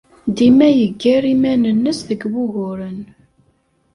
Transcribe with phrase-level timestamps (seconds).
[0.37, 2.99] Dima yeggar iman-nnes deg wuguren.